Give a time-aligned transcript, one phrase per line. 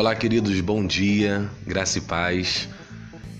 [0.00, 2.66] Olá, queridos, bom dia, graça e paz.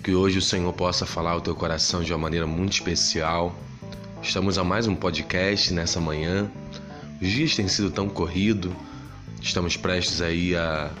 [0.03, 3.55] Que hoje o Senhor possa falar ao teu coração de uma maneira muito especial.
[4.21, 6.51] Estamos a mais um podcast nessa manhã.
[7.19, 8.75] Os dias têm sido tão corrido.
[9.41, 10.91] Estamos prestes aí a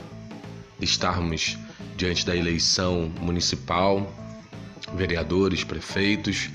[0.81, 1.59] estarmos
[1.95, 4.11] diante da eleição municipal,
[4.95, 6.49] vereadores, prefeitos.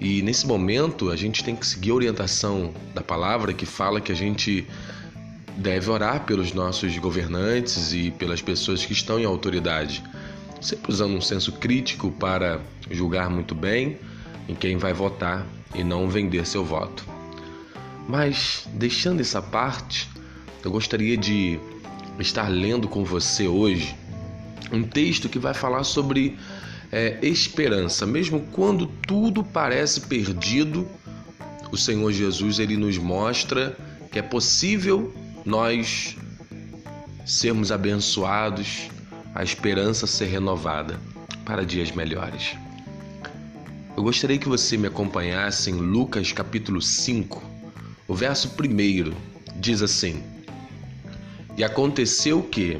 [0.00, 4.12] E nesse momento a gente tem que seguir a orientação da palavra que fala que
[4.12, 4.64] a gente
[5.58, 10.04] deve orar pelos nossos governantes e pelas pessoas que estão em autoridade,
[10.60, 13.98] sempre usando um senso crítico para julgar muito bem
[14.48, 15.44] em quem vai votar
[15.74, 17.04] e não vender seu voto.
[18.08, 20.08] Mas, deixando essa parte,
[20.64, 21.58] eu gostaria de
[22.20, 23.96] estar lendo com você hoje
[24.72, 26.38] um texto que vai falar sobre
[26.92, 28.06] é, esperança.
[28.06, 30.88] Mesmo quando tudo parece perdido,
[31.72, 33.76] o Senhor Jesus ele nos mostra
[34.10, 35.12] que é possível
[35.48, 36.14] nós
[37.24, 38.90] sermos abençoados,
[39.34, 41.00] a esperança ser renovada
[41.42, 42.54] para dias melhores.
[43.96, 47.42] Eu gostaria que você me acompanhasse em Lucas capítulo 5,
[48.06, 49.14] o verso 1
[49.56, 50.22] diz assim:
[51.56, 52.78] E aconteceu que,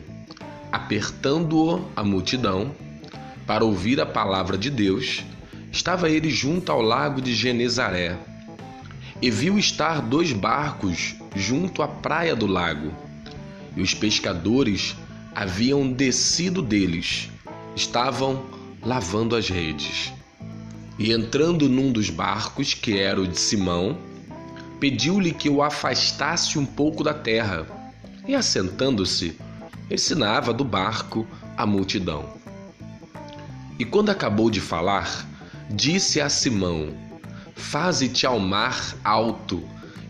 [0.71, 2.75] apertando-o a multidão,
[3.47, 5.25] para ouvir a palavra de Deus,
[5.73, 8.19] estava ele junto ao lago de Genezaré
[9.23, 12.93] e viu estar dois barcos junto à praia do lago.
[13.77, 14.97] E os pescadores
[15.35, 17.31] haviam descido deles,
[17.77, 18.45] estavam
[18.83, 20.13] lavando as redes.
[20.99, 23.99] E entrando num dos barcos, que era o de Simão,
[24.81, 27.67] pediu-lhe que o afastasse um pouco da terra,
[28.27, 29.39] e assentando-se,
[29.91, 32.37] ensinava do barco a multidão.
[33.79, 35.25] E quando acabou de falar,
[35.71, 36.89] disse a Simão:
[37.55, 39.63] Faze-te ao mar alto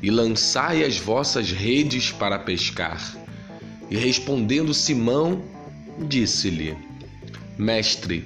[0.02, 3.00] e lançai as vossas redes para pescar.
[3.90, 5.42] E respondendo Simão,
[5.98, 6.76] disse-lhe:
[7.56, 8.24] Mestre,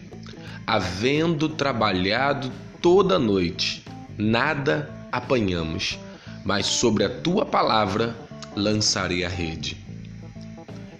[0.66, 3.84] havendo trabalhado toda a noite,
[4.18, 5.98] nada apanhamos,
[6.44, 8.16] mas sobre a tua palavra
[8.56, 9.76] lançarei a rede.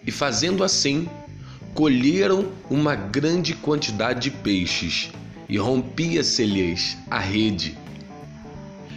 [0.07, 1.09] E fazendo assim,
[1.75, 5.11] colheram uma grande quantidade de peixes,
[5.49, 7.77] e rompia-se-lhes a rede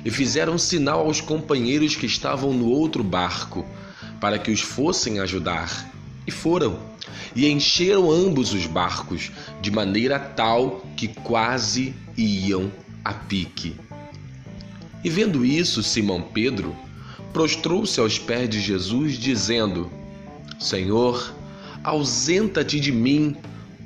[0.05, 3.65] e fizeram sinal aos companheiros que estavam no outro barco,
[4.21, 5.91] para que os fossem ajudar.
[6.27, 6.79] E foram,
[7.35, 12.71] e encheram ambos os barcos, de maneira tal que quase iam
[13.03, 13.75] a pique.
[15.03, 16.75] E vendo isso, Simão Pedro
[17.33, 19.91] prostrou-se aos pés de Jesus, dizendo:
[20.59, 21.33] Senhor,
[21.83, 23.35] ausenta-te de mim,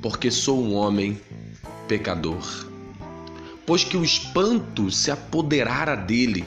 [0.02, 1.18] porque sou um homem
[1.88, 2.69] pecador
[3.66, 6.44] pois que o espanto se apoderara dele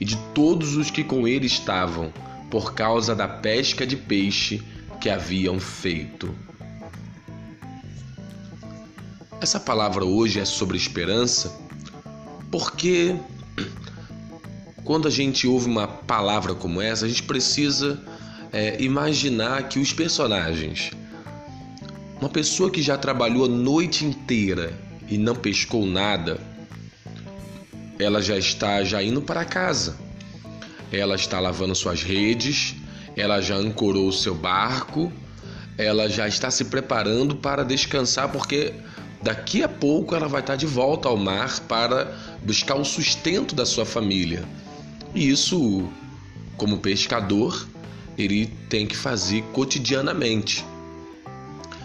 [0.00, 2.12] e de todos os que com ele estavam,
[2.50, 4.62] por causa da pesca de peixe
[5.00, 6.34] que haviam feito.
[9.40, 11.52] Essa palavra hoje é sobre esperança,
[12.50, 13.16] porque
[14.84, 18.00] quando a gente ouve uma palavra como essa, a gente precisa
[18.52, 20.90] é, imaginar que os personagens,
[22.20, 26.40] uma pessoa que já trabalhou a noite inteira e não pescou nada,
[28.02, 29.96] ela já está já indo para casa.
[30.90, 32.74] Ela está lavando suas redes,
[33.16, 35.12] ela já ancorou o seu barco,
[35.78, 38.74] ela já está se preparando para descansar porque
[39.22, 43.64] daqui a pouco ela vai estar de volta ao mar para buscar o sustento da
[43.64, 44.44] sua família.
[45.14, 45.88] E isso,
[46.56, 47.66] como pescador,
[48.18, 50.64] ele tem que fazer cotidianamente.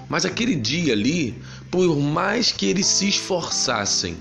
[0.09, 1.35] Mas aquele dia ali,
[1.69, 4.17] por mais que eles se esforçassem,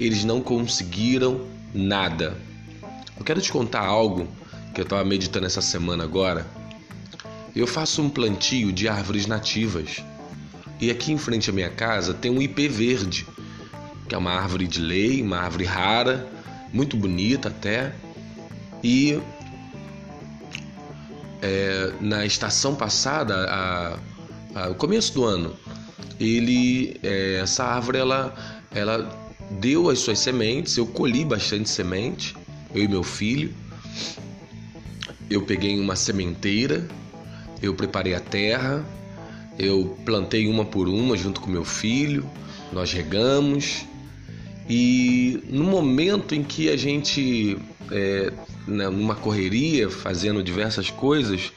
[0.00, 2.34] eles não conseguiram nada.
[3.18, 4.26] Eu quero te contar algo
[4.74, 6.46] que eu estava meditando essa semana agora.
[7.54, 10.02] Eu faço um plantio de árvores nativas.
[10.80, 13.26] E aqui em frente à minha casa tem um ipê verde,
[14.08, 16.26] que é uma árvore de lei, uma árvore rara,
[16.72, 17.92] muito bonita até.
[18.82, 19.20] E
[21.42, 23.98] é, na estação passada, a,
[24.54, 25.54] a, o começo do ano,
[26.18, 28.34] ele, é, essa árvore ela,
[28.74, 32.36] ela deu as suas sementes, eu colhi bastante semente,
[32.74, 33.52] eu e meu filho.
[35.28, 36.86] Eu peguei uma sementeira,
[37.62, 38.84] eu preparei a terra,
[39.58, 42.28] eu plantei uma por uma junto com meu filho,
[42.72, 43.84] nós regamos.
[44.68, 47.58] E no momento em que a gente,
[47.90, 48.32] é,
[48.66, 51.52] né, numa correria, fazendo diversas coisas,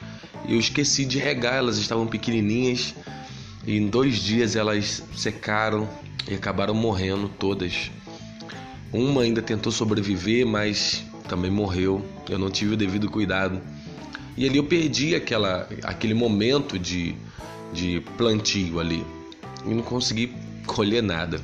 [0.48, 2.94] eu esqueci de regar, elas estavam pequenininhas
[3.66, 5.88] e em dois dias elas secaram
[6.28, 7.90] e acabaram morrendo todas.
[8.92, 12.04] Uma ainda tentou sobreviver, mas também morreu.
[12.28, 13.60] Eu não tive o devido cuidado.
[14.36, 17.14] E ali eu perdi aquela, aquele momento de,
[17.72, 19.04] de plantio ali
[19.64, 20.34] e não consegui
[20.66, 21.40] colher nada.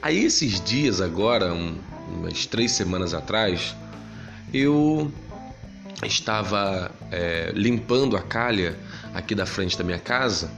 [0.00, 1.78] Aí esses dias agora, um,
[2.12, 3.74] umas três semanas atrás,
[4.52, 5.12] eu
[6.04, 8.76] estava é, limpando a calha
[9.14, 10.50] aqui da frente da minha casa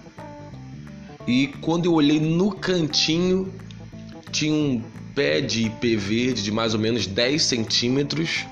[1.26, 3.52] e quando eu olhei no cantinho
[4.30, 4.82] tinha um
[5.14, 8.44] pé de ipê verde de mais ou menos 10 centímetros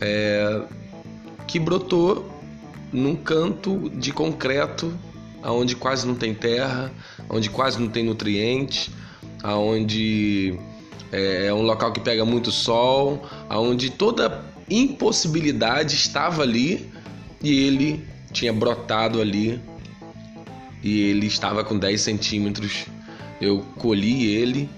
[0.00, 0.62] é,
[1.46, 2.30] que brotou
[2.92, 4.92] num canto de concreto
[5.42, 6.90] onde quase não tem terra,
[7.28, 8.90] onde quase não tem nutrientes,
[9.42, 10.58] aonde
[11.12, 16.90] é, é um local que pega muito sol, aonde toda impossibilidade estava ali
[17.42, 19.60] e ele tinha brotado ali
[20.84, 22.84] e ele estava com 10 centímetros.
[23.40, 24.68] Eu colhi ele,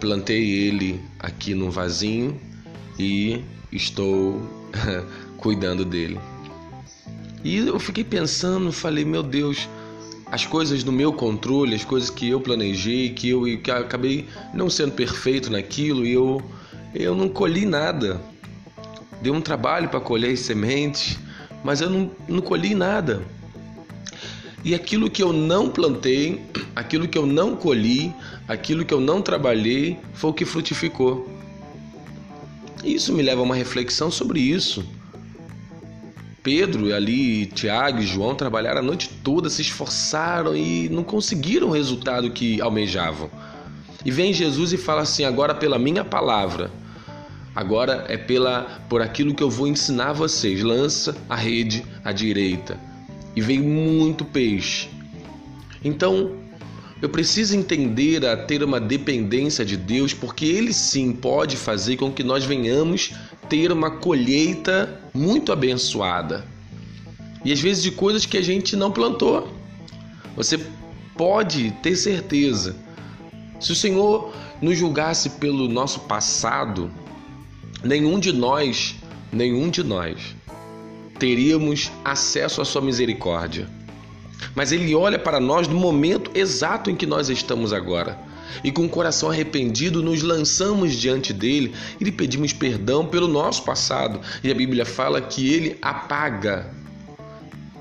[0.00, 2.38] plantei ele aqui num vasinho
[2.98, 4.42] e estou
[5.38, 6.18] cuidando dele.
[7.44, 9.68] E eu fiquei pensando, falei, meu Deus,
[10.26, 14.68] as coisas do meu controle, as coisas que eu planejei, que eu que acabei não
[14.68, 16.42] sendo perfeito naquilo e eu
[16.94, 18.20] eu não colhi nada.
[19.22, 21.18] Deu um trabalho para colher as sementes,
[21.62, 23.22] mas eu não, não colhi nada.
[24.64, 26.40] E aquilo que eu não plantei,
[26.74, 28.14] aquilo que eu não colhi,
[28.46, 31.28] aquilo que eu não trabalhei, foi o que frutificou.
[32.84, 34.84] Isso me leva a uma reflexão sobre isso.
[36.42, 41.72] Pedro ali, Tiago e João trabalharam a noite toda, se esforçaram e não conseguiram o
[41.72, 43.30] resultado que almejavam.
[44.04, 46.70] E vem Jesus e fala assim: agora pela minha palavra,
[47.54, 50.62] agora é pela por aquilo que eu vou ensinar vocês.
[50.62, 52.91] Lança a rede à direita.
[53.34, 54.88] E veio muito peixe.
[55.84, 56.36] Então,
[57.00, 62.12] eu preciso entender a ter uma dependência de Deus, porque Ele sim pode fazer com
[62.12, 63.14] que nós venhamos
[63.48, 66.44] ter uma colheita muito abençoada.
[67.44, 69.52] E às vezes de coisas que a gente não plantou.
[70.36, 70.60] Você
[71.16, 72.76] pode ter certeza.
[73.58, 76.90] Se o Senhor nos julgasse pelo nosso passado,
[77.82, 78.94] nenhum de nós,
[79.32, 80.36] nenhum de nós
[81.22, 83.68] teríamos acesso à sua misericórdia.
[84.56, 88.18] Mas ele olha para nós no momento exato em que nós estamos agora
[88.64, 93.62] e com o coração arrependido nos lançamos diante dele e lhe pedimos perdão pelo nosso
[93.62, 94.20] passado.
[94.42, 96.68] E a Bíblia fala que ele apaga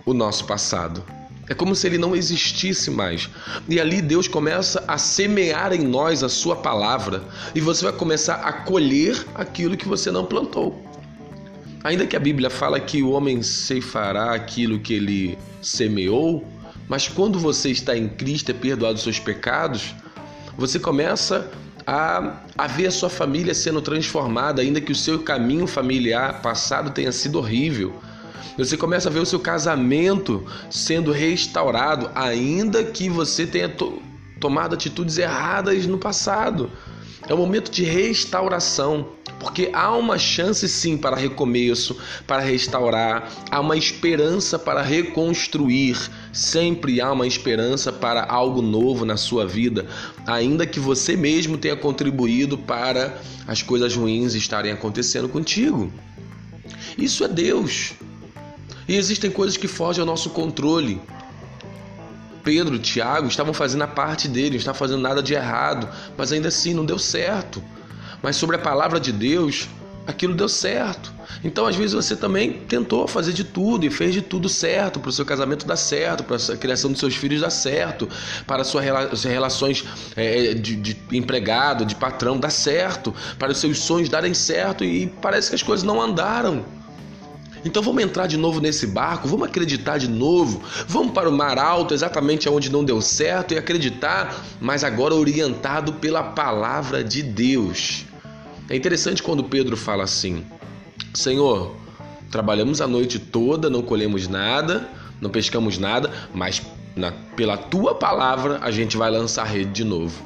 [0.06, 1.04] o nosso passado.
[1.50, 3.28] É como se ele não existisse mais.
[3.68, 7.24] E ali Deus começa a semear em nós a sua palavra
[7.56, 10.91] e você vai começar a colher aquilo que você não plantou.
[11.83, 16.48] Ainda que a Bíblia fala que o homem ceifará aquilo que ele semeou,
[16.88, 19.95] mas quando você está em Cristo, é perdoado os seus pecados,
[20.57, 21.50] você começa
[21.88, 26.92] a, a ver a sua família sendo transformada, ainda que o seu caminho familiar passado
[26.92, 27.95] tenha sido horrível.
[28.57, 34.01] Você começa a ver o seu casamento sendo restaurado, ainda que você tenha to
[34.39, 36.69] tomado atitudes erradas no passado.
[37.28, 39.10] É um momento de restauração,
[39.42, 41.98] porque há uma chance sim para recomeço,
[42.28, 45.98] para restaurar, há uma esperança para reconstruir.
[46.32, 49.88] Sempre há uma esperança para algo novo na sua vida,
[50.28, 55.92] ainda que você mesmo tenha contribuído para as coisas ruins estarem acontecendo contigo.
[56.96, 57.94] Isso é Deus.
[58.88, 61.02] E existem coisas que fogem ao nosso controle.
[62.44, 66.50] Pedro, Tiago estavam fazendo a parte deles, não estavam fazendo nada de errado, mas ainda
[66.50, 67.64] assim não deu certo.
[68.21, 69.68] Mas sobre a palavra de Deus,
[70.06, 71.13] aquilo deu certo.
[71.44, 75.09] Então, às vezes, você também tentou fazer de tudo e fez de tudo certo para
[75.09, 78.07] o seu casamento dar certo, para a criação dos seus filhos dar certo,
[78.45, 78.83] para as suas
[79.23, 79.83] relações
[80.16, 85.07] é, de, de empregado, de patrão dar certo, para os seus sonhos darem certo e
[85.21, 86.63] parece que as coisas não andaram.
[87.63, 91.59] Então vamos entrar de novo nesse barco, vamos acreditar de novo, vamos para o mar
[91.59, 98.06] alto, exatamente onde não deu certo, e acreditar, mas agora orientado pela palavra de Deus.
[98.71, 100.45] É interessante quando Pedro fala assim:
[101.13, 101.75] Senhor,
[102.31, 106.61] trabalhamos a noite toda, não colhemos nada, não pescamos nada, mas
[106.95, 110.23] na, pela tua palavra a gente vai lançar rede de novo.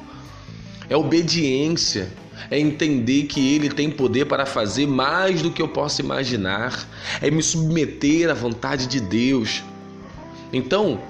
[0.88, 2.08] É obediência
[2.48, 6.88] é entender que Ele tem poder para fazer mais do que eu posso imaginar,
[7.20, 9.64] é me submeter à vontade de Deus.
[10.52, 11.00] Então,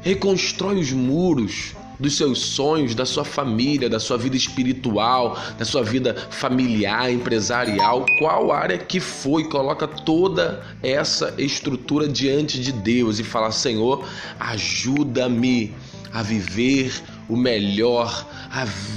[0.00, 5.82] reconstrói os muros dos seus sonhos, da sua família, da sua vida espiritual, da sua
[5.82, 13.24] vida familiar, empresarial, qual área que foi, coloca toda essa estrutura diante de Deus e
[13.24, 14.04] fala: Senhor,
[14.38, 15.74] ajuda-me
[16.12, 16.92] a viver
[17.28, 18.26] o melhor,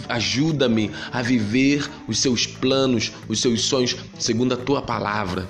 [0.08, 5.48] ajuda-me a viver os seus planos, os seus sonhos segundo a tua palavra.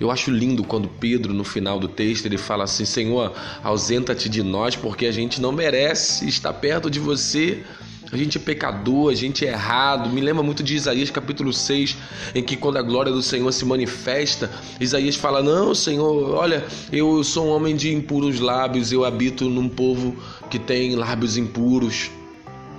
[0.00, 4.42] Eu acho lindo quando Pedro, no final do texto, ele fala assim: Senhor, ausenta-te de
[4.42, 7.62] nós, porque a gente não merece estar perto de você.
[8.10, 10.08] A gente é pecador, a gente é errado.
[10.08, 11.96] Me lembra muito de Isaías capítulo 6,
[12.34, 17.22] em que quando a glória do Senhor se manifesta, Isaías fala: Não, Senhor, olha, eu
[17.22, 20.16] sou um homem de impuros lábios, eu habito num povo
[20.48, 22.10] que tem lábios impuros.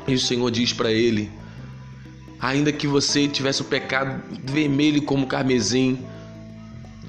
[0.08, 1.30] E o Senhor diz para ele:
[2.40, 6.00] Ainda que você tivesse o pecado vermelho como carmesim,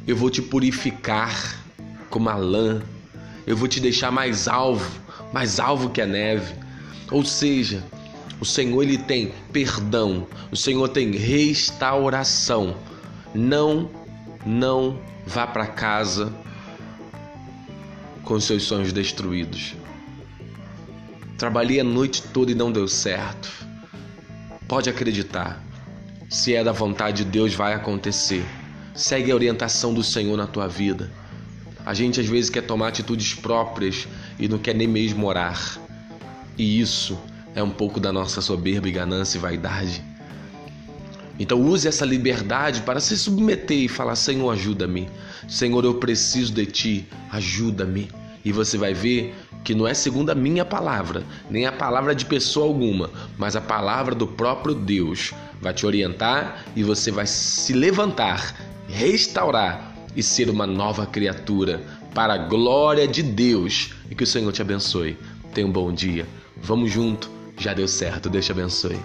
[0.06, 1.60] eu vou te purificar
[2.10, 2.82] como a lã,
[3.46, 5.00] eu vou te deixar mais alvo,
[5.32, 6.54] mais alvo que a neve.
[7.10, 7.82] Ou seja,
[8.40, 12.76] o Senhor ele tem perdão, o Senhor tem restauração.
[13.34, 13.90] Não,
[14.44, 16.32] não vá para casa
[18.24, 19.74] com seus sonhos destruídos.
[21.38, 23.50] Trabalhei a noite toda e não deu certo.
[24.68, 25.62] Pode acreditar.
[26.30, 28.44] Se é da vontade de Deus, vai acontecer.
[28.94, 31.10] Segue a orientação do Senhor na tua vida.
[31.84, 34.06] A gente às vezes quer tomar atitudes próprias
[34.38, 35.78] e não quer nem mesmo orar.
[36.58, 37.18] E isso
[37.54, 40.04] é um pouco da nossa soberba e ganância e vaidade.
[41.38, 45.08] Então use essa liberdade para se submeter e falar: Senhor, ajuda-me.
[45.48, 48.10] Senhor, eu preciso de ti, ajuda-me.
[48.44, 49.34] E você vai ver
[49.64, 53.60] que não é segundo a minha palavra, nem a palavra de pessoa alguma, mas a
[53.60, 58.54] palavra do próprio Deus vai te orientar e você vai se levantar,
[58.92, 61.82] restaurar e ser uma nova criatura
[62.14, 63.94] para a glória de Deus.
[64.10, 65.18] E que o Senhor te abençoe.
[65.54, 66.26] Tenha um bom dia.
[66.62, 67.30] Vamos junto
[67.62, 68.28] já deu certo.
[68.28, 68.98] Deus te abençoe.